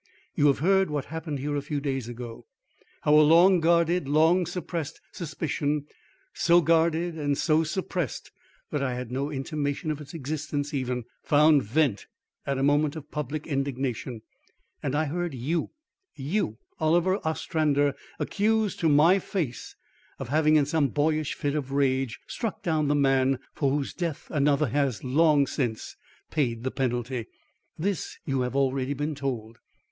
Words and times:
You 0.33 0.47
have 0.47 0.57
heard 0.57 0.89
what 0.89 1.05
happened 1.05 1.37
here 1.37 1.55
a 1.55 1.61
few 1.61 1.79
days 1.79 2.07
ago. 2.07 2.47
How 3.01 3.13
a 3.13 3.21
long 3.21 3.59
guarded, 3.59 4.07
long 4.07 4.47
suppressed 4.47 4.99
suspicion 5.11 5.85
so 6.33 6.59
guarded 6.59 7.19
and 7.19 7.37
so 7.37 7.63
suppressed 7.63 8.31
that 8.71 8.81
I 8.81 8.95
had 8.95 9.11
no 9.11 9.29
intimation 9.29 9.91
of 9.91 10.01
its 10.01 10.15
existence 10.15 10.73
even, 10.73 11.03
found 11.21 11.61
vent 11.61 12.07
at 12.47 12.57
a 12.57 12.63
moment 12.63 12.95
of 12.95 13.11
public 13.11 13.45
indignation, 13.45 14.23
and 14.81 14.95
I 14.95 15.05
heard 15.05 15.35
you, 15.35 15.69
you, 16.15 16.57
Oliver 16.79 17.17
Ostrander, 17.23 17.93
accused 18.17 18.79
to 18.79 18.89
my 18.89 19.19
face 19.19 19.75
of 20.17 20.29
having 20.29 20.55
in 20.55 20.65
some 20.65 20.87
boyish 20.87 21.35
fit 21.35 21.53
of 21.53 21.71
rage 21.73 22.19
struck 22.25 22.63
down 22.63 22.87
the 22.87 22.95
man 22.95 23.37
for 23.53 23.69
whose 23.69 23.93
death 23.93 24.31
another 24.31 24.69
has 24.69 25.03
long 25.03 25.45
since 25.45 25.95
paid 26.31 26.63
the 26.63 26.71
penalty. 26.71 27.27
This 27.77 28.17
you 28.25 28.41
have 28.41 28.55
already 28.55 28.95
been 28.95 29.13
told." 29.13 29.59